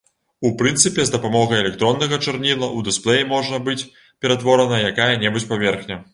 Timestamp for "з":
1.09-1.13